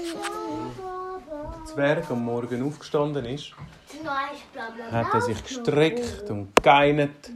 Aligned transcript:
der 0.00 1.64
Zwerg 1.66 2.10
am 2.10 2.24
Morgen 2.24 2.66
aufgestanden 2.66 3.24
ist, 3.26 3.52
hat 4.90 5.14
er 5.14 5.20
sich 5.20 5.42
gestreckt 5.42 6.30
und 6.30 6.54
geinert, 6.62 7.30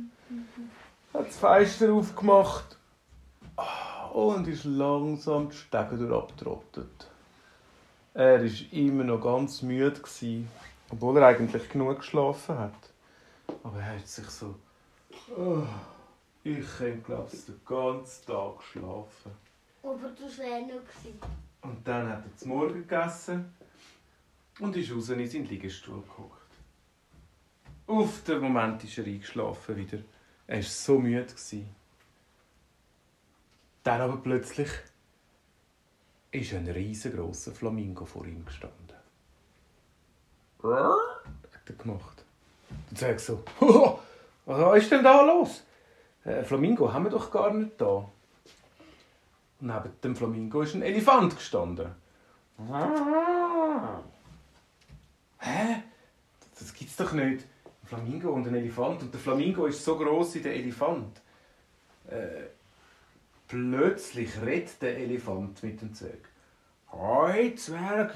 hat 1.13 1.27
das 1.27 1.37
Fenster 1.37 1.93
aufgemacht 1.93 2.77
und 4.13 4.49
ist 4.49 4.65
langsam 4.65 5.51
die 5.51 5.57
Stege 5.57 5.97
durchabgetrottet. 5.97 7.09
Er 8.15 8.43
war 8.43 8.73
immer 8.73 9.05
noch 9.05 9.21
ganz 9.21 9.63
müde, 9.63 10.01
gewesen, 10.01 10.49
obwohl 10.91 11.19
er 11.19 11.27
eigentlich 11.27 11.69
genug 11.69 11.99
geschlafen 11.99 12.59
hat. 12.59 12.73
Aber 13.63 13.79
er 13.81 13.97
hat 13.97 14.07
sich 14.07 14.29
so... 14.31 14.55
Oh, 15.37 15.63
ich 16.45 16.65
könnte, 16.79 17.01
glaube 17.01 17.29
ich, 17.33 17.45
den 17.45 17.61
ganzen 17.67 18.27
Tag 18.27 18.63
schlafen. 18.63 19.33
Aber 19.83 19.97
du 19.97 20.39
wär 20.39 20.61
noch 20.61 20.69
gewesen. 20.69 21.19
Und 21.65 21.89
dann 21.89 22.09
hat 22.09 22.25
er 22.25 22.37
zum 22.37 22.51
Morgen 22.51 22.75
gegessen 22.75 23.55
und 24.61 24.77
ist 24.77 24.93
raus 24.93 25.09
in 25.09 25.29
seinen 25.29 25.47
Liegestuhl 25.47 26.03
gehockt. 26.03 26.45
Auf 27.87 28.23
den 28.23 28.41
Moment 28.41 28.85
ist 28.85 28.99
er 28.99 29.05
eingeschlafen 29.07 29.77
wieder. 29.77 29.99
Er 30.47 30.57
war 30.57 30.63
so 30.63 30.99
müde. 30.99 31.25
gewesen. 31.25 31.75
Dann 33.83 34.01
aber 34.01 34.19
plötzlich 34.19 34.69
ist 36.31 36.53
ein 36.53 36.69
riesengroßer 36.69 37.53
Flamingo 37.53 38.05
vor 38.05 38.27
ihm 38.27 38.45
gestanden. 38.45 38.97
hat 41.53 41.63
er 41.67 41.75
gemacht. 41.75 42.25
Dann 42.91 42.97
sagt 42.97 43.21
so, 43.21 43.43
was 44.47 44.83
ist 44.83 44.91
denn 44.91 45.05
da 45.05 45.23
los? 45.23 45.63
Äh, 46.25 46.43
Flamingo 46.43 46.93
haben 46.93 47.05
wir 47.05 47.11
doch 47.11 47.31
gar 47.31 47.53
nicht 47.53 47.81
da. 47.81 48.11
Und 49.61 49.69
neben 49.69 50.01
dem 50.03 50.17
Flamingo 50.17 50.63
ist 50.63 50.75
ein 50.75 50.83
Elefant 50.83 51.37
gestanden. 51.37 51.95
Hä? 55.39 55.83
Das 56.59 56.73
gibt's 56.75 56.97
doch 56.97 57.13
nicht. 57.13 57.45
Ein 57.83 57.87
Flamingo 57.87 58.31
und 58.31 58.47
ein 58.47 58.55
Elefant. 58.55 59.03
Und 59.03 59.13
der 59.13 59.21
Flamingo 59.21 59.67
ist 59.67 59.85
so 59.85 59.97
groß 59.97 60.37
wie 60.37 60.41
der 60.41 60.55
Elefant. 60.55 61.21
Äh, 62.09 62.49
plötzlich 63.49 64.41
redet 64.41 64.81
der 64.83 64.99
Elefant 64.99 65.63
mit 65.63 65.81
dem 65.81 65.95
Zwerg. 65.95 66.29
Hoi 66.93 67.55
Zwerg, 67.57 68.15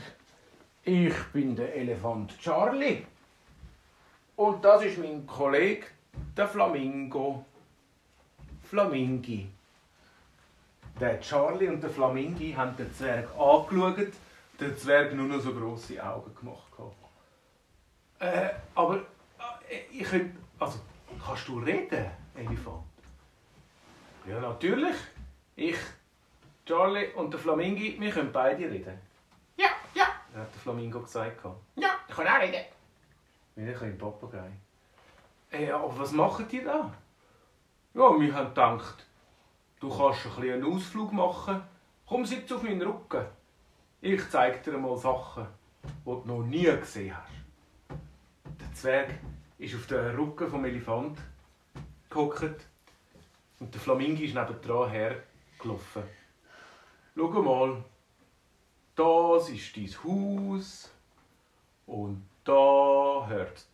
ich 0.85 1.15
bin 1.33 1.57
der 1.57 1.75
Elefant 1.75 2.39
Charlie. 2.39 3.05
Und 4.37 4.65
das 4.65 4.85
ist 4.85 4.99
mein 4.99 5.27
Kollege, 5.27 5.87
der 6.37 6.47
Flamingo. 6.47 7.45
Flamingi. 8.63 9.49
Der 11.01 11.21
Charlie 11.21 11.69
und 11.69 11.81
der 11.81 11.91
Flamingi 11.91 12.53
haben 12.53 12.77
den 12.77 12.93
Zwerg 12.93 13.29
angeschaut, 13.39 14.13
der 14.59 14.77
Zwerg 14.77 15.15
nur 15.15 15.27
noch 15.27 15.41
so 15.41 15.55
grosse 15.55 16.03
Augen 16.05 16.35
gemacht. 16.35 16.65
Äh, 18.19 18.51
aber 18.75 18.97
äh, 19.69 19.81
ich 19.93 20.03
könnte. 20.03 20.37
Also, 20.59 20.81
kannst 21.25 21.47
du 21.47 21.61
reden, 21.61 22.11
Elefant? 22.35 22.83
Ja, 24.27 24.41
natürlich. 24.41 24.97
Ich, 25.55 25.77
Charlie 26.67 27.13
und 27.15 27.33
der 27.33 27.39
Flamingi, 27.39 27.97
wir 28.01 28.11
können 28.11 28.33
beide 28.33 28.69
reden. 28.69 28.99
Ja, 29.57 29.69
ja, 29.95 30.07
Hat 30.35 30.53
der 30.53 30.61
Flamingo 30.61 31.01
gesagt. 31.01 31.45
ja, 31.77 31.91
ich 32.09 32.15
kann 32.15 32.27
auch 32.27 32.41
reden. 32.41 32.65
Wir 33.55 33.73
können 33.73 33.97
Papagei. 33.97 34.51
Äh, 35.53 35.71
aber 35.71 35.97
was 35.97 36.11
macht 36.11 36.53
ihr 36.53 36.65
da? 36.65 36.93
Ja, 37.95 38.21
wir 38.21 38.35
haben 38.35 38.49
gedacht, 38.49 39.07
du 39.81 39.89
kannst 39.89 40.27
ein 40.27 40.51
einen 40.51 40.65
Ausflug 40.65 41.13
machen. 41.13 41.63
Komm, 42.07 42.25
sitz 42.25 42.51
auf 42.53 42.63
meinen 42.63 42.83
Rücken. 42.83 43.27
Ich 44.01 44.29
zeig 44.31 44.63
dir 44.63 44.79
mal 44.79 44.97
Sachen, 44.97 45.47
die 45.85 46.05
du 46.05 46.23
noch 46.25 46.43
nie 46.43 46.65
gesehen 46.65 47.17
hast. 47.17 47.33
Der 48.61 48.73
Zwerg 48.75 49.11
ist 49.59 49.75
auf 49.75 49.87
den 49.87 50.17
Rücken 50.17 50.49
vom 50.49 50.65
Elefant 50.65 51.19
gehockt 52.09 52.67
und 53.61 53.75
der 53.75 53.81
Flamingo 53.81 54.23
ist 54.23 54.35
nebendran 54.35 54.91
hergelaufen. 54.91 56.03
Schau 57.17 57.43
mal, 57.43 57.85
das 58.95 59.49
ist 59.51 59.77
dein 59.77 59.89
Haus 60.05 60.91
und 61.87 62.23
da 62.45 63.27
hört 63.27 63.67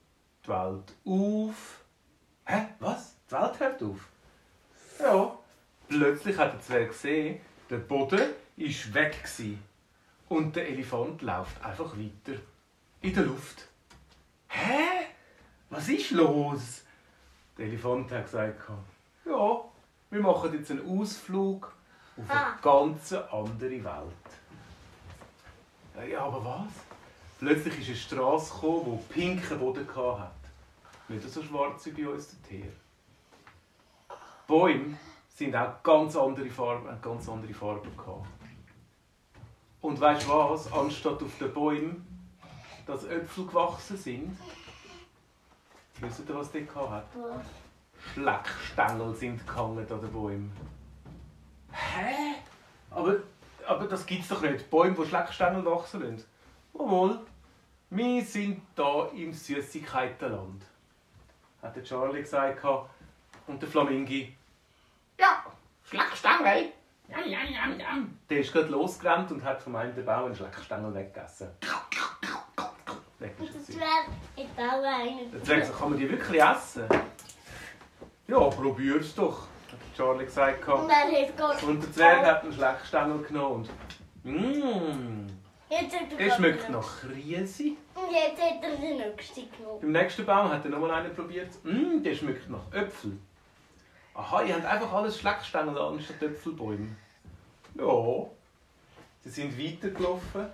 die 0.44 0.48
Welt 0.48 0.94
auf. 1.04 1.84
Hä? 2.46 2.66
Was? 2.80 3.16
Die 3.28 3.32
Welt 3.32 3.60
hört 3.60 3.82
auf? 3.82 4.08
Ja. 4.98 5.38
Plötzlich 5.88 6.36
hat 6.38 6.52
der 6.54 6.60
Zwerg 6.60 6.88
gesehen, 6.90 7.40
der 7.70 7.78
Boden 7.78 8.20
ist 8.56 8.92
weg 8.94 9.22
gewesen. 9.22 9.62
und 10.28 10.56
der 10.56 10.68
Elefant 10.68 11.22
läuft 11.22 11.62
einfach 11.64 11.92
weiter 11.96 12.40
in 13.02 13.14
der 13.14 13.24
Luft. 13.24 13.68
Hä? 14.48 15.06
Was 15.70 15.88
ist 15.88 16.10
los? 16.12 16.82
Der 17.58 17.66
Elefant 17.66 18.10
hat 18.10 18.24
gesagt, 18.24 18.60
ja, 19.26 19.60
wir 20.10 20.20
machen 20.20 20.54
jetzt 20.54 20.70
einen 20.70 21.00
Ausflug 21.00 21.72
auf 22.16 22.30
eine 22.30 22.40
Ah. 22.46 22.58
ganz 22.62 23.12
andere 23.12 23.84
Welt. 23.84 24.30
Ja, 26.10 26.20
aber 26.24 26.44
was? 26.44 26.72
Plötzlich 27.38 27.78
ist 27.80 27.86
eine 27.88 27.96
Straße 27.96 28.54
gekommen, 28.54 28.98
die 29.08 29.12
pinken 29.14 29.58
Boden 29.58 29.86
hatte. 29.96 30.30
Nicht 31.08 31.28
so 31.28 31.42
schwarz 31.42 31.84
wie 31.86 31.90
bei 31.90 32.08
uns 32.08 32.28
der 32.30 32.48
Tier. 32.48 32.72
Bäume 34.46 34.96
sind 35.34 35.54
auch 35.56 35.82
ganz 35.82 36.16
andere 36.16 36.48
Farben, 36.48 36.88
ganz 37.02 37.28
andere 37.28 37.52
Farben 37.52 37.94
gehabt. 37.96 38.26
Und 39.80 40.00
weißt 40.00 40.26
du 40.26 40.30
was? 40.30 40.72
Anstatt 40.72 41.22
auf 41.22 41.38
den 41.38 41.52
Bäumen, 41.52 42.06
dass 42.86 43.04
Äpfel 43.04 43.46
gewachsen 43.46 43.96
sind, 43.96 44.38
wisst 46.00 46.22
ihr, 46.26 46.34
was 46.34 46.50
die 46.52 46.66
hat? 46.74 47.06
Schleckstängel 48.12 49.14
sind 49.14 49.46
gehangen 49.46 49.78
an 49.90 50.00
den 50.00 50.12
Bäumen. 50.12 50.52
Hä? 51.72 52.36
Aber, 52.90 53.16
aber 53.66 53.86
das 53.86 54.06
gibt's 54.06 54.28
doch 54.28 54.40
nicht. 54.40 54.70
Bäume, 54.70 54.94
die 54.94 55.06
Schleckstängel 55.06 55.64
wachsen 55.64 56.02
lassen. 56.02 56.24
Jawohl. 56.74 57.18
Wir 57.90 58.24
sind 58.24 58.62
da 58.74 59.06
im 59.14 59.32
Süßigkeitenland. 59.32 60.62
Hat 61.60 61.76
der 61.76 61.84
Charlie 61.84 62.22
gesagt. 62.22 62.64
Und 63.46 63.60
der 63.60 63.68
Flamingi, 63.68 64.34
Ja, 65.18 65.44
Schlagstange. 65.84 66.72
Ja, 67.08 67.18
ja, 67.20 67.38
ja, 67.44 67.68
ja. 67.78 67.98
der 68.30 68.38
ist 68.40 68.52
gerade 68.52 68.68
losgerannt 68.68 69.30
und 69.30 69.44
hat 69.44 69.62
vom 69.62 69.76
einen 69.76 70.04
Baum 70.04 70.26
einen 70.26 70.34
Schleckstängel 70.34 70.94
weggegessen. 70.94 71.48
Weg 73.18 73.32
ist 73.40 73.54
Und 73.54 73.60
es. 73.60 73.66
das 73.66 73.76
wäre 73.76 73.88
in 74.36 74.54
Bauer 74.56 74.84
einer. 74.88 75.30
Der 75.32 75.42
Zwerg 75.44 75.64
sagt, 75.66 75.78
kann 75.78 75.90
man 75.90 75.98
die 75.98 76.10
wirklich 76.10 76.42
essen? 76.42 76.84
Ja, 78.26 78.38
probier's 78.38 79.14
doch, 79.14 79.42
hat 79.70 79.78
der 79.80 79.96
Charlie 79.96 80.24
gesagt. 80.24 80.66
Und. 80.66 81.68
Und 81.68 81.82
der 81.82 81.92
Zwerg 81.92 82.26
hat 82.26 82.42
einen 82.42 82.52
Schleckstängel 82.52 83.22
genommen 83.22 83.54
und 83.56 83.70
Mmm, 84.24 85.26
Jetzt 85.68 85.94
hat 86.00 86.10
er 86.12 86.16
der 86.16 86.34
schmeckt 86.34 86.70
nach 86.70 87.04
Riesi. 87.14 87.76
Und 87.94 88.10
jetzt 88.10 88.40
hat 88.40 88.62
er 88.62 88.76
den 88.76 88.96
nächsten 88.96 89.50
genommen. 89.52 89.80
Beim 89.82 89.92
nächsten 89.92 90.24
Baum 90.24 90.50
hat 90.50 90.64
er 90.64 90.70
nochmal 90.70 90.90
einen 90.92 91.14
probiert. 91.14 91.50
Mmm, 91.62 92.02
der 92.02 92.14
schmeckt 92.14 92.48
nach 92.48 92.72
Äpfel. 92.72 93.18
Aha, 94.14 94.42
ihr 94.42 94.54
habt 94.54 94.64
einfach 94.64 94.92
alles 94.92 95.18
Schleckstängel 95.18 95.76
anstatt 95.76 96.22
Äpfelbäume. 96.22 96.94
Ja. 97.74 98.26
Sie 99.22 99.30
sind 99.30 99.58
weitergelaufen 99.58 100.46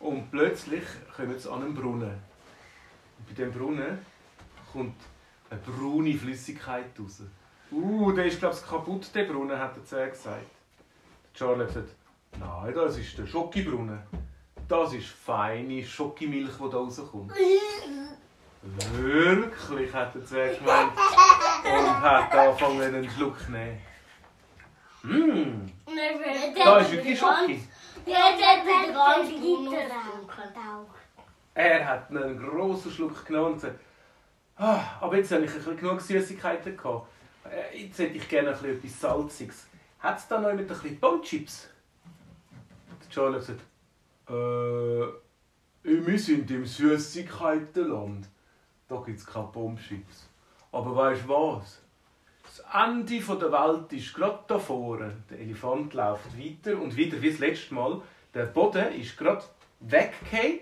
und 0.00 0.30
plötzlich 0.30 0.84
kommen 1.16 1.38
sie 1.38 1.50
an 1.50 1.62
einen 1.62 1.74
Brunnen. 1.74 2.10
Und 3.18 3.28
bei 3.28 3.34
diesem 3.34 3.52
Brunnen 3.52 3.98
kommt 4.72 4.96
eine 5.48 5.60
braune 5.60 6.14
Flüssigkeit 6.14 6.86
raus. 6.98 7.22
Uh, 7.70 8.12
der 8.12 8.26
ist, 8.26 8.38
glaube 8.38 8.54
ich, 8.54 8.68
kaputt, 8.68 9.08
der 9.14 9.24
Brunnen, 9.24 9.58
hat 9.58 9.76
der 9.76 9.84
Zwerg 9.84 10.12
gesagt. 10.12 10.46
Der 11.32 11.38
Charlie 11.38 11.62
hat 11.62 11.68
gesagt, 11.68 11.94
nein, 12.38 12.74
das 12.74 12.98
ist 12.98 13.16
der 13.16 13.26
Schokibrunnen. 13.26 14.00
Das 14.68 14.92
ist 14.92 15.06
feine 15.06 15.84
Schokimilch, 15.84 16.56
die 16.58 16.70
da 16.70 16.76
rauskommt. 16.76 17.32
Wirklich, 18.92 19.94
hat 19.94 20.14
der 20.14 20.26
Zwerg 20.26 20.58
gemeint. 20.58 20.92
Und 21.74 22.00
hat 22.00 22.32
angefangen, 22.32 22.80
einen 22.82 23.10
Schluck 23.10 23.38
zu 23.40 23.50
nehmen. 23.50 23.78
Mmh, 25.02 25.72
da 26.64 26.78
ist 26.78 26.92
wirklich 26.92 27.18
Schoki. 27.18 27.62
Jetzt 28.04 28.16
hat 28.16 28.66
er 28.66 28.86
den 28.86 28.94
ganzen 28.94 29.42
Er 31.54 31.88
hat 31.88 32.10
einen 32.10 32.38
grossen 32.38 32.90
Schluck 32.90 33.24
genommen 33.24 33.52
und 33.52 33.54
gesagt, 33.54 33.80
ah, 34.56 34.80
aber 35.00 35.16
jetzt 35.16 35.30
habe 35.32 35.44
ich 35.44 35.50
ein 35.50 35.56
bisschen 35.56 35.76
genug 35.76 36.00
Süßigkeiten 36.00 36.76
gehabt. 36.76 37.08
Äh, 37.44 37.84
Jetzt 37.84 37.98
hätte 37.98 38.16
ich 38.16 38.28
gerne 38.28 38.48
ein 38.50 38.54
bisschen 38.54 38.76
etwas 38.76 39.00
Salziges. 39.00 39.66
Hat 40.00 40.18
es 40.18 40.28
da 40.28 40.40
noch 40.40 40.52
mit 40.52 40.70
ein 40.70 40.78
bisschen? 40.78 41.00
Der 41.00 41.20
Charlie 43.10 43.38
hat 43.38 43.46
gesagt, 43.46 43.60
äh, 44.28 45.06
wir 46.06 46.18
sind 46.18 46.50
im 46.50 46.66
Süßigkeitenland. 46.66 48.28
Da 48.88 48.96
gibt 49.04 49.18
es 49.18 49.26
keine 49.26 49.46
Pommes-Chips. 49.46 50.28
Aber 50.72 50.94
weißt 50.94 51.24
du 51.24 51.28
was? 51.28 51.82
Das 52.44 52.64
Ende 52.72 53.18
der 53.18 53.52
Welt 53.52 53.92
ist 53.92 54.14
gerade 54.14 54.44
da 54.46 54.58
vorne. 54.58 55.12
Der 55.30 55.40
Elefant 55.40 55.94
läuft 55.94 56.38
weiter 56.38 56.80
und 56.80 56.96
wieder 56.96 57.20
wie 57.20 57.30
das 57.30 57.38
letzte 57.38 57.74
Mal. 57.74 58.00
Der 58.34 58.46
Boden 58.46 58.92
ist 58.94 59.16
gerade 59.16 59.44
weggefallen. 59.80 60.60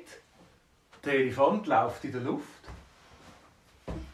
Der 1.04 1.14
Elefant 1.14 1.66
läuft 1.66 2.04
in 2.04 2.12
der 2.12 2.20
Luft. 2.22 2.48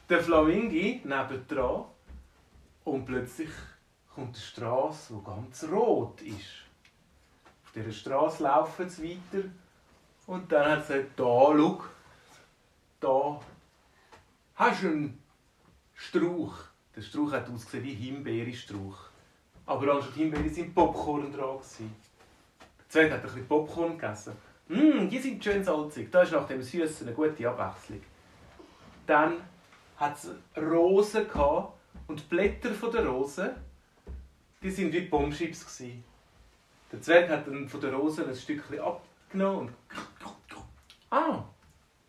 Der 0.09 0.21
Flamingi 0.21 1.03
nebendran. 1.05 1.85
Und 2.85 3.05
plötzlich 3.05 3.51
kommt 4.15 4.35
eine 4.35 4.45
Straße, 4.45 5.15
die 5.15 5.25
ganz 5.25 5.65
rot 5.71 6.21
ist. 6.23 6.67
Auf 7.65 7.73
dieser 7.75 7.93
Straße 7.93 8.43
laufen 8.43 8.89
sie 8.89 9.21
weiter. 9.33 9.49
Und 10.27 10.51
dann 10.51 10.71
hat 10.71 10.87
sie 10.87 10.95
gesagt, 10.95 11.19
da, 11.19 11.25
schau, 11.25 11.83
da 13.01 13.41
hast 14.57 14.83
du 14.83 14.89
einen 14.89 15.20
Strauch. 16.01 16.55
Der 16.97 17.03
Strauch 17.03 17.31
hat 17.33 17.49
ausgesehen 17.51 17.85
wie 17.85 17.95
Himbeerstrauch. 17.95 19.11
Aber 19.67 19.95
anstatt 19.95 20.15
Himbeere 20.15 20.49
sind 20.49 20.75
Popcorn 20.75 21.31
dran. 21.31 21.59
Der 21.59 22.89
Zweite 22.89 23.15
hat 23.15 23.21
ein 23.21 23.27
bisschen 23.27 23.47
Popcorn 23.47 23.99
gegessen. 23.99 24.33
Mmm, 24.69 25.11
die 25.11 25.19
sind 25.19 25.45
schön 25.45 25.63
salzig. 25.63 26.11
Das 26.11 26.29
ist 26.29 26.33
nach 26.33 26.47
dem 26.47 26.63
Süßen 26.63 27.07
eine 27.07 27.15
gute 27.15 27.49
Abwechslung. 27.49 28.01
Dann 29.07 29.43
hat 29.99 30.17
es 30.17 30.31
Rosen 30.57 31.27
und 32.07 32.19
die 32.19 32.25
Blätter 32.25 32.71
der 32.71 33.07
Rosen, 33.07 33.51
die 34.63 34.71
sind 34.71 34.93
wie 34.95 35.03
Bombschips. 35.03 35.83
Der 36.91 37.03
Zwerg 37.03 37.29
hat 37.29 37.47
dann 37.47 37.69
von 37.69 37.81
der 37.81 37.93
Rosen 37.93 38.27
ein 38.27 38.35
Stückchen 38.35 38.81
abgenommen 38.81 39.69
und 39.69 39.73
ah, 41.11 41.45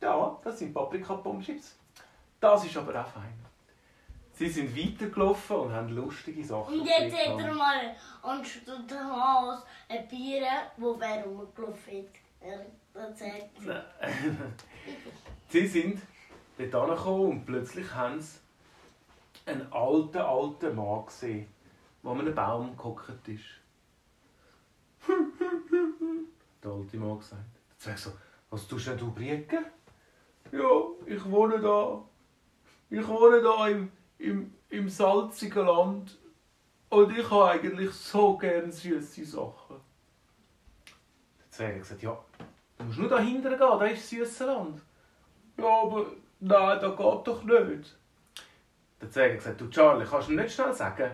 ja, 0.01 0.39
das 0.43 0.59
sind 0.59 0.73
Paprika-Bombschips. 0.73 1.75
Das 2.39 2.65
ist 2.65 2.77
aber 2.77 3.01
auch 3.01 3.07
fein. 3.07 3.50
Sie 4.41 4.49
sind 4.49 4.75
weitergelaufen 4.75 5.55
und 5.55 5.71
haben 5.71 5.89
lustige 5.89 6.43
Sachen 6.43 6.79
Und 6.79 6.87
jetzt 6.87 7.15
hat 7.15 7.39
er 7.39 7.53
mal 7.53 7.95
anstatt 8.23 8.91
Haus 8.91 9.63
ein 9.87 10.07
Bier, 10.07 10.47
wo 10.77 10.99
wer 10.99 11.23
rumgelaufen 11.23 12.05
ist. 12.05 12.09
Er 12.39 12.65
erzählt. 12.99 13.51
Sie 15.47 15.67
sind 15.67 16.01
dort 16.57 16.73
angekommen 16.73 17.29
und 17.29 17.45
plötzlich 17.45 17.93
haben 17.93 18.19
sie 18.19 18.39
einen 19.45 19.71
alten, 19.71 20.17
alten 20.17 20.75
Mann 20.75 21.05
gesehen, 21.05 21.47
der 22.03 22.11
an 22.11 22.21
einem 22.21 22.33
Baum 22.33 22.75
gehockt 22.75 23.27
ist. 23.27 23.43
Der 26.63 26.71
alte 26.71 26.97
Mann 26.97 27.19
gesagt. 27.19 27.41
Der 27.69 27.77
Zwerg 27.77 27.97
so, 27.99 28.11
was 28.49 28.67
tust 28.67 28.87
denn 28.87 28.97
du, 28.97 29.11
Brieke? 29.11 29.59
Ja, 30.51 30.81
ich 31.05 31.25
wohne 31.29 31.59
da. 31.59 32.03
Ich 32.89 33.07
wohne 33.07 33.41
da 33.41 33.67
im, 33.67 33.91
im, 34.21 34.53
im 34.69 34.89
salzigen 34.89 35.65
Land. 35.65 36.17
Und 36.89 37.17
ich 37.17 37.29
habe 37.29 37.51
eigentlich 37.51 37.91
so 37.91 38.37
gerne 38.37 38.71
süße 38.71 39.25
Sachen. 39.25 39.77
Der 41.39 41.51
Zwerg 41.51 41.73
hat 41.73 41.81
gesagt, 41.81 42.03
ja, 42.03 42.17
Du 42.77 42.85
musst 42.85 42.97
nur 42.97 43.09
da 43.09 43.19
hinten 43.19 43.47
gehen, 43.47 43.59
da 43.59 43.85
ist 43.85 44.01
das 44.01 44.09
süße 44.09 44.45
Land. 44.45 44.81
Ja, 45.57 45.83
aber 45.83 46.07
nein, 46.39 46.79
das 46.81 46.97
geht 46.97 47.27
doch 47.27 47.43
nicht. 47.43 47.97
Der 48.99 49.11
Zwerg 49.11 49.31
hat 49.31 49.37
gesagt, 49.37 49.61
du 49.61 49.69
Charlie, 49.69 50.05
kannst 50.05 50.27
du 50.27 50.33
mir 50.33 50.41
nicht 50.41 50.55
schnell 50.55 50.73
sagen, 50.73 51.11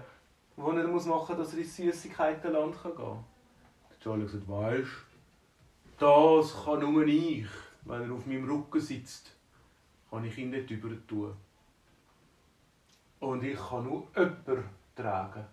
wo 0.56 0.72
er 0.72 0.88
muss 0.88 1.06
machen 1.06 1.38
dass 1.38 1.54
er 1.54 1.60
ins 1.60 1.76
Süßigkeitenland 1.76 2.82
gehen 2.82 2.96
kann? 2.96 3.24
Der 3.90 4.00
Charlie 4.00 4.24
hat 4.24 4.32
gesagt, 4.32 4.50
weisst 4.50 5.08
das 5.98 6.64
kann 6.64 6.80
nur 6.80 7.06
ich. 7.06 7.48
Wenn 7.84 8.04
er 8.04 8.14
auf 8.14 8.26
meinem 8.26 8.50
Rücken 8.50 8.80
sitzt, 8.80 9.36
kann 10.10 10.24
ich 10.26 10.38
ihn 10.38 10.52
nicht 10.52 10.70
über 10.70 10.90
tun. 11.08 11.36
Und 13.20 13.44
ich 13.44 13.58
kann 13.58 13.84
nur 13.84 14.08
jemanden 14.16 14.64
tragen. 14.96 15.46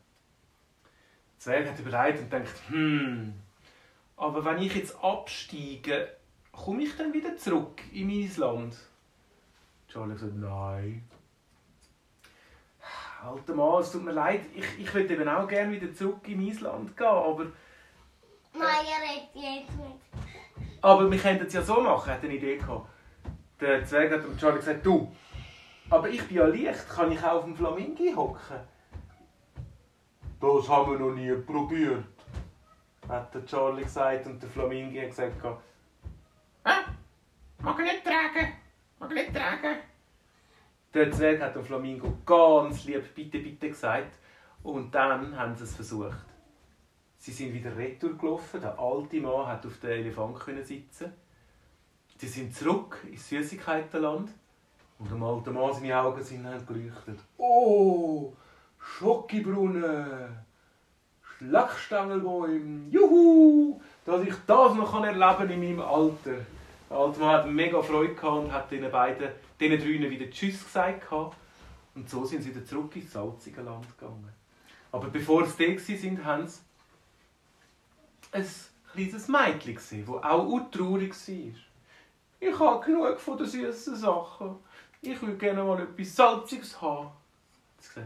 Der 1.32 1.38
Zwerg 1.38 1.69
hat 1.70 1.78
überlegt 1.78 2.20
und 2.20 2.32
denkt, 2.32 2.52
hm, 2.69 3.34
aber 4.16 4.44
wenn 4.44 4.58
ich 4.58 4.75
jetzt 4.75 4.96
absteige, 5.02 6.08
komme 6.52 6.82
ich 6.84 6.96
dann 6.96 7.12
wieder 7.12 7.37
zurück 7.37 7.82
in 7.93 8.06
mein 8.06 8.31
Land? 8.37 8.76
Charlie 9.88 10.12
hat 10.12 10.20
gesagt, 10.20 10.37
nein. 10.37 11.05
Alter 13.22 13.55
Mann, 13.55 13.81
es 13.81 13.90
tut 13.90 14.05
mir 14.05 14.12
leid, 14.12 14.43
ich, 14.55 14.78
ich 14.78 14.93
würde 14.94 15.14
eben 15.14 15.28
auch 15.28 15.49
gerne 15.49 15.72
wieder 15.72 15.93
zurück 15.94 16.28
in 16.28 16.44
mein 16.44 16.58
Land 16.58 16.96
gehen, 16.96 17.06
aber, 17.06 17.44
Nein, 18.52 18.84
er 18.87 19.10
redet 19.10 19.34
jetzt 19.34 19.76
nicht. 19.78 20.78
aber 20.82 21.10
wir 21.10 21.19
könnten 21.19 21.46
es 21.46 21.55
ja 21.55 21.62
so 21.62 21.81
machen, 21.81 22.10
er 22.10 22.14
hat 22.17 22.22
eine 22.25 22.34
Idee 22.34 22.58
gehabt. 22.58 22.88
Der 23.60 23.84
Zwerg 23.87 24.12
hat 24.12 24.25
dem 24.25 24.37
Charlie 24.37 24.58
gesagt, 24.58 24.84
du, 24.84 25.10
aber 25.90 26.08
ich 26.08 26.26
bin 26.26 26.36
ja 26.36 26.46
leicht, 26.46 26.88
kann 26.88 27.12
ich 27.12 27.22
auch 27.22 27.38
auf 27.38 27.44
dem 27.44 27.56
Flamingi 27.56 28.12
hocken? 28.12 28.60
Das 30.40 30.69
haben 30.69 30.92
wir 30.92 30.98
noch 30.98 31.14
nie 31.14 31.34
probiert, 31.34 32.04
hat 33.08 33.34
der 33.34 33.46
Charlie 33.46 33.84
gesagt 33.84 34.26
und 34.26 34.42
der 34.42 34.48
Flamingi 34.48 35.00
hat 35.00 35.10
gesagt, 35.10 35.42
Hä? 36.66 36.72
Mag 37.58 37.78
ich 37.78 37.84
nicht 37.84 38.04
tragen? 38.04 38.52
Mag 38.98 39.10
ich 39.10 39.16
nicht 39.16 39.34
tragen? 39.34 39.76
Der 40.94 41.10
Zwerg 41.10 41.40
hat 41.40 41.56
dem 41.56 41.64
Flamingo 41.64 42.19
ganz 42.25 42.84
lieb 42.84 43.14
bitte, 43.14 43.40
bitte 43.40 43.69
gesagt. 43.69 44.16
Und 44.62 44.94
dann 44.94 45.36
haben 45.36 45.56
sie 45.56 45.64
es 45.64 45.75
versucht. 45.75 46.25
Sie 47.19 47.32
sind 47.32 47.52
wieder 47.52 47.76
retour 47.76 48.16
gelaufen. 48.16 48.60
Der 48.60 48.78
alte 48.78 49.20
Mann 49.20 49.46
hat 49.46 49.66
auf 49.66 49.78
dem 49.81 49.90
Elefant 49.90 50.38
können 50.38 50.64
sitzen. 50.64 51.12
Sie 52.16 52.28
sind 52.28 52.54
zurück 52.54 53.04
ins 53.10 53.28
Süßigkeitenland. 53.28 54.31
Und 54.99 55.11
dem 55.11 55.23
alten 55.23 55.55
Mann 55.55 55.73
seine 55.73 56.00
Augen 56.00 56.23
sind 56.23 56.46
geleuchtet. 56.67 57.19
Oh, 57.37 58.32
Schokibrunnen, 58.79 60.38
Schlagstangelbäume, 61.23 62.91
juhu, 62.91 63.81
dass 64.05 64.23
ich 64.23 64.35
das 64.46 64.75
noch 64.75 65.02
erleben 65.02 65.19
kann 65.19 65.50
in 65.50 65.61
meinem 65.61 65.81
Alter. 65.81 66.37
Der 66.88 66.96
alte 66.96 67.20
Mann 67.20 67.32
hat 67.32 67.49
mega 67.49 67.82
Freude 67.82 68.14
gehabt 68.14 68.44
und 68.44 68.52
hat 68.52 68.70
den 68.70 68.91
beiden, 68.91 69.31
den 69.58 69.79
drei 69.79 70.11
wieder 70.11 70.31
Tschüss 70.31 70.64
gesagt. 70.64 71.08
gehabt. 71.08 71.37
Und 71.94 72.08
so 72.08 72.25
sind 72.25 72.43
sie 72.43 72.55
wieder 72.55 72.64
zurück 72.64 72.94
ins 72.96 73.12
salzige 73.12 73.62
Land 73.62 73.87
gegangen. 73.99 74.32
Aber 74.93 75.08
bevor 75.08 75.44
sie 75.46 75.76
da 75.76 75.93
waren, 76.05 76.25
haben 76.25 76.49
sie 76.49 76.61
ein 78.32 78.46
kleines 78.93 79.29
Mädchen 79.29 79.75
gesehen, 79.75 80.06
das 80.06 80.23
auch 80.23 80.46
untraurig 80.46 81.12
war. 81.12 81.55
Ich 82.41 82.58
habe 82.58 82.85
genug 82.85 83.19
von 83.19 83.38
den 83.38 83.46
süßen 83.46 83.96
Sachen. 83.96 84.56
Ich 85.06 85.20
würde 85.20 85.36
gerne 85.36 85.62
mal 85.62 85.82
etwas 85.82 86.16
Salziges 86.16 86.80
haben. 86.80 87.10
hat. 87.94 88.04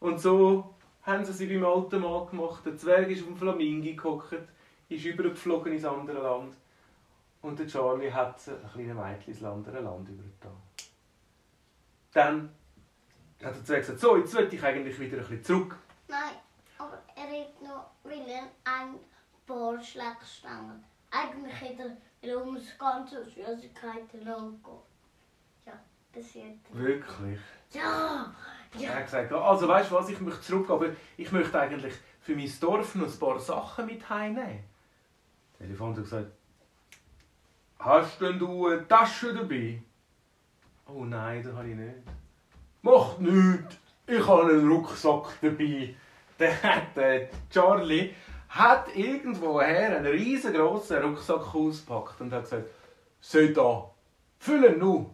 Und 0.00 0.20
so 0.20 0.74
haben 1.02 1.24
sie 1.24 1.32
sie 1.32 1.46
beim 1.46 1.64
alten 1.64 2.00
Mann 2.00 2.26
gemacht. 2.28 2.66
Der 2.66 2.76
Zwerg 2.76 3.08
ist 3.10 3.20
auf 3.20 3.28
dem 3.28 3.36
Flamingi 3.36 3.94
gehockt, 3.94 4.48
ist 4.88 5.04
übergeflogen 5.04 5.72
ins 5.72 5.84
andere 5.84 6.20
Land. 6.20 6.56
Und 7.42 7.58
der 7.60 7.68
Charlie 7.68 8.10
hat 8.10 8.40
ein 8.48 8.70
kleines 8.72 8.96
Mädchen 8.96 9.34
ins 9.34 9.44
andere 9.44 9.80
Land 9.80 10.08
übergetan. 10.08 10.56
Dann 12.12 12.50
hat 13.44 13.54
der 13.54 13.64
Zwerg 13.64 13.80
gesagt, 13.82 14.00
so, 14.00 14.16
jetzt 14.16 14.34
will 14.34 14.48
ich 14.52 14.62
eigentlich 14.64 14.98
wieder 14.98 15.18
ein 15.18 15.22
bisschen 15.22 15.44
zurück. 15.44 15.78
Nein, 16.08 16.34
aber 16.76 17.00
er 17.14 17.30
redet 17.30 17.62
noch, 17.62 17.90
ein 18.64 18.98
paar 19.46 19.80
Schlagstangen. 19.80 20.82
Eigentlich 21.08 21.60
hätte 21.60 21.96
er 22.20 22.42
um 22.42 22.56
das 22.56 22.76
ganze 22.76 23.24
Süßigkeitenland 23.24 24.64
gehen. 24.64 24.95
Ja, 26.16 26.42
das. 26.72 26.78
Wirklich? 26.80 27.38
Ja, 27.72 28.34
Er 28.74 28.88
hat 28.88 28.96
ja. 28.96 29.00
gesagt, 29.02 29.32
also 29.32 29.68
weißt 29.68 29.90
du 29.90 29.94
was, 29.94 30.08
ich 30.08 30.20
möchte 30.20 30.40
zurück, 30.40 30.70
aber 30.70 30.88
ich 31.16 31.30
möchte 31.32 31.58
eigentlich 31.58 31.94
für 32.20 32.34
mein 32.34 32.50
Dorf 32.60 32.94
noch 32.94 33.06
ein 33.06 33.18
paar 33.18 33.38
Sachen 33.38 33.86
mit 33.86 34.08
heimnehmen. 34.08 34.64
Der 35.58 35.66
Elefant 35.66 35.96
hat 35.96 36.04
gesagt, 36.04 36.32
hast 37.78 38.20
denn 38.20 38.38
du 38.38 38.66
eine 38.66 38.86
Tasche 38.88 39.34
dabei? 39.34 39.82
Oh 40.86 41.04
nein, 41.04 41.42
das 41.42 41.54
habe 41.54 41.68
ich 41.68 41.76
nicht. 41.76 41.94
Macht 42.82 43.20
nichts, 43.20 43.76
ich 44.06 44.26
habe 44.26 44.42
einen 44.50 44.68
Rucksack 44.70 45.38
dabei. 45.40 45.94
Der, 46.38 46.62
hat, 46.62 46.94
der 46.94 47.30
Charlie 47.50 48.10
hat 48.50 48.94
irgendwoher 48.94 49.96
einen 49.96 50.04
riesengroßen 50.04 51.02
Rucksack 51.02 51.54
ausgepackt 51.54 52.20
und 52.20 52.30
hat 52.30 52.42
gesagt, 52.42 52.68
«Seht 53.22 53.56
da, 53.56 53.90
füllen 54.38 54.78
nu!» 54.78 55.10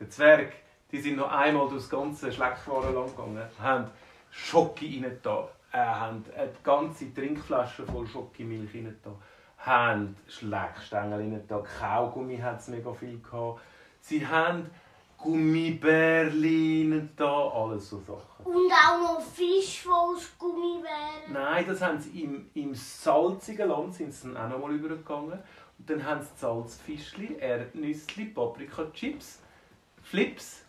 Der 0.00 0.10
Zwerg, 0.10 0.52
die 0.92 1.00
sind 1.00 1.16
noch 1.16 1.30
einmal 1.30 1.68
durch 1.68 1.82
das 1.82 1.90
ganze 1.90 2.32
Schleckwarenland 2.32 3.16
gegangen, 3.16 3.42
haben 3.60 3.90
Schoki 4.30 5.02
rein 5.02 5.18
da, 5.22 5.48
äh, 5.72 5.78
haben 5.78 6.24
eine 6.36 6.50
ganze 6.62 7.12
Trinkflasche 7.12 7.84
voll 7.84 8.06
Schokimilch 8.06 8.74
rein 8.74 8.96
da, 9.02 9.10
haben 9.58 10.16
Schleckstängel 10.28 11.18
rein 11.18 11.44
da, 11.48 11.62
Kaugummi 11.80 12.38
hat 12.38 12.60
es 12.60 12.68
mega 12.68 12.92
viel 12.92 13.20
gehabt. 13.20 13.60
Sie 14.00 14.24
haben 14.26 14.70
Gummibärli 15.18 16.88
rein 16.92 17.10
da, 17.16 17.48
alles 17.48 17.90
so 17.90 17.98
Sachen. 17.98 18.44
Und 18.44 18.70
auch 18.70 19.00
noch 19.00 19.20
Fisch, 19.20 19.82
die 19.82 19.88
aus 19.88 20.32
Gummi 20.38 20.80
wären. 20.80 21.32
Nein, 21.32 21.64
das 21.66 21.82
haben 21.82 22.00
sie 22.00 22.22
im, 22.22 22.48
im 22.54 22.72
salzigen 22.72 23.68
Land 23.68 23.94
sind 23.94 24.14
sie 24.14 24.28
dann 24.28 24.36
auch 24.36 24.48
noch 24.48 24.60
mal 24.60 24.74
übergegangen. 24.74 25.40
Und 25.78 25.90
dann 25.90 26.04
haben 26.04 26.22
sie 26.22 26.30
Salzfischli, 26.36 27.36
Erdnüssli, 27.38 28.26
Paprika-Chips, 28.26 29.40
Flips. 30.10 30.62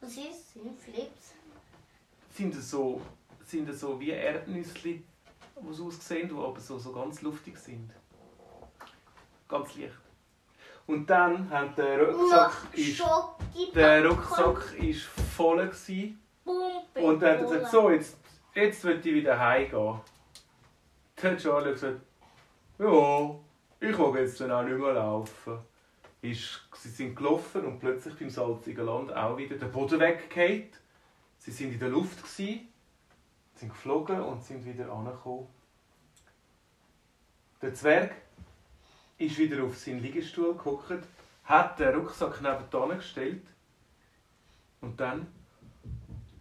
Was 0.00 0.10
ist? 0.10 0.54
Sind 0.54 0.80
Flips? 0.80 1.34
Sind 2.34 2.56
das 2.56 2.70
so, 2.70 3.02
sind 3.44 3.68
das 3.68 3.80
so 3.80 4.00
wie 4.00 4.10
Erdnüssli, 4.10 5.02
die 5.60 5.72
so 5.74 5.86
aussehen, 5.88 6.28
die 6.28 6.34
aber 6.34 6.58
so, 6.58 6.78
so 6.78 6.92
ganz 6.92 7.20
luftig 7.20 7.58
sind. 7.58 7.90
ganz 9.48 9.74
leicht. 9.76 9.92
Und 10.86 11.10
dann 11.10 11.50
hat 11.50 11.76
der 11.76 12.08
Rucksack, 12.08 12.52
ist, 12.72 13.02
der 13.74 14.08
Rucksack 14.08 14.78
ist 14.78 15.02
voll 15.02 15.66
gewesen. 15.66 16.18
Und 16.94 17.20
dann 17.20 17.38
hat 17.38 17.40
er 17.40 17.50
gesagt, 17.50 17.70
so, 17.70 17.90
jetzt, 17.90 18.16
jetzt 18.54 18.82
will 18.84 18.98
ich 18.98 19.04
wieder 19.04 19.38
heimgehen. 19.38 20.00
Dann 21.16 21.32
hat 21.32 21.38
Charlie 21.38 21.72
gesagt, 21.72 22.00
ja, 22.78 23.30
ich 23.80 23.98
will 23.98 24.20
jetzt 24.20 24.40
dann 24.40 24.52
auch 24.52 24.62
nicht 24.62 24.78
mehr 24.78 24.94
laufen. 24.94 25.58
Ist, 26.20 26.68
sie 26.74 26.88
sind 26.88 27.14
gelaufen 27.14 27.64
und 27.64 27.78
plötzlich 27.78 28.18
beim 28.18 28.30
salzigen 28.30 28.84
Land 28.86 29.12
auch 29.14 29.36
wieder 29.36 29.56
der 29.56 29.66
Boden 29.68 30.00
weggeht. 30.00 30.78
Sie 31.38 31.52
sind 31.52 31.72
in 31.72 31.78
der 31.78 31.90
Luft, 31.90 32.18
gewesen, 32.18 32.68
sind 33.54 33.68
geflogen 33.68 34.20
und 34.20 34.42
sind 34.42 34.64
wieder 34.64 34.90
angekommen. 34.92 35.46
Der 37.62 37.74
Zwerg 37.74 38.14
ist 39.18 39.38
wieder 39.38 39.62
auf 39.64 39.76
seinen 39.78 40.00
Liegestuhl 40.00 40.54
geguckt, 40.54 41.04
hat 41.44 41.78
den 41.78 41.94
Rucksack 41.94 42.40
neben 42.42 42.96
gestellt 42.96 43.46
und 44.80 44.98
dann 44.98 45.26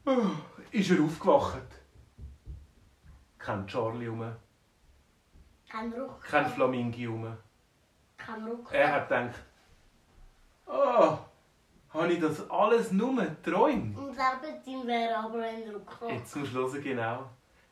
Oh, 0.06 0.28
ist 0.72 0.90
er 0.90 1.04
aufgewacht. 1.04 1.62
Kein 3.38 3.68
Charlie 3.68 4.08
rum, 4.08 4.32
Kein 5.70 5.92
Ruck. 5.94 6.24
kein 6.24 6.46
Flamingi 6.50 7.06
rum. 7.08 7.38
Kein 8.18 8.48
Ruck. 8.48 8.72
Er 8.72 8.94
hat 8.94 9.10
gedacht, 9.10 9.36
oh, 10.68 11.18
habe 11.90 12.14
ich 12.14 12.20
das 12.20 12.50
alles 12.50 12.92
nur 12.92 13.16
geträumt? 13.16 13.98
Und 13.98 14.14
Serpentin 14.14 14.86
wäre 14.86 15.18
aber 15.18 15.42
ein 15.42 15.64
Ruck. 15.70 16.00
Jetzt 16.10 16.36
musst 16.36 16.54
du 16.54 16.60
hören, 16.60 16.84
genau. 16.84 17.30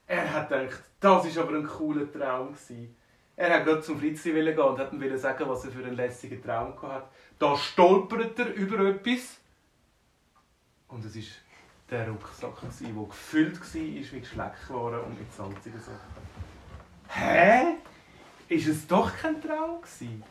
Er 0.08 0.34
hat 0.34 0.50
gedacht, 0.50 0.84
das 1.00 1.36
war 1.36 1.44
aber 1.44 1.58
ein 1.58 1.68
cooler 1.68 2.12
Traum. 2.12 2.54
Gewesen. 2.54 2.96
Er 3.36 3.54
hat 3.54 3.66
gerade 3.66 3.82
zum 3.82 4.00
Fritzi 4.00 4.32
gehen 4.32 4.58
und 4.58 4.80
hat 4.80 4.94
ihm 4.94 5.18
sagen, 5.18 5.50
was 5.50 5.66
er 5.66 5.72
für 5.72 5.84
einen 5.84 5.96
lässigen 5.96 6.42
Traum 6.42 6.82
hatte. 6.82 7.08
Da 7.38 7.58
stolpert 7.58 8.40
er 8.40 8.54
über 8.54 8.80
etwas. 8.86 9.38
Und 10.88 11.04
es 11.04 11.16
war 11.16 11.24
der 11.90 12.10
Rucksack, 12.10 12.62
gewesen, 12.62 12.96
der 12.96 13.06
gefüllt 13.06 13.60
war 13.60 13.74
wie 13.74 14.20
Geschleckwaren 14.20 15.02
und 15.02 15.20
mit 15.20 15.34
salzigen 15.34 15.80
Sachen. 15.80 16.00
Hä? 17.10 17.78
Ist 18.48 18.68
es 18.68 18.88
doch 18.88 19.12
kein 19.18 19.42
Traum 19.42 19.82
gewesen? 19.82 20.24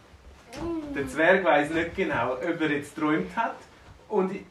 Der 0.95 1.09
Zwerg 1.09 1.45
weiß 1.45 1.71
nicht 1.71 1.97
genau, 1.97 2.35
ob 2.35 2.61
er 2.61 2.71
jetzt 2.71 2.95
geträumt 2.95 3.35
hat 3.37 3.57
und 4.09 4.33
ihm 4.33 4.45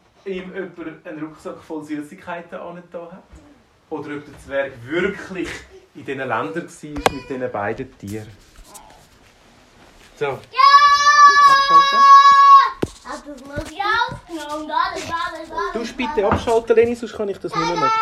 jemand 0.54 1.06
einen 1.06 1.24
Rucksack 1.24 1.62
voll 1.62 1.84
Süßigkeiten 1.84 2.58
angetan 2.58 3.12
hat. 3.12 3.22
Oder 3.90 4.16
ob 4.16 4.24
der 4.24 4.38
Zwerg 4.44 4.72
wirklich 4.84 5.48
in 5.94 6.04
diesen 6.04 6.18
Ländern 6.18 6.54
war 6.54 6.54
mit 6.54 7.28
diesen 7.30 7.52
beiden 7.52 7.98
Tieren. 7.98 8.28
So, 10.16 10.38
abschalten. 11.54 11.98
Hat 13.04 13.22
das 13.26 13.44
Musik 13.44 13.80
aufgenommen? 14.08 14.70
Alles, 14.70 15.04
alles, 15.04 15.50
alles. 15.50 15.72
Du 15.72 15.96
bitte 15.96 16.26
abschalten, 16.26 16.76
Leni, 16.76 16.94
sonst 16.94 17.14
kann 17.14 17.28
ich 17.28 17.38
das 17.38 17.54
nicht 17.54 17.66
mehr 17.66 17.76
machen. 17.76 17.92